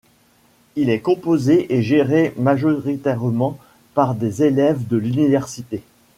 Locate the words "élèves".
4.41-4.87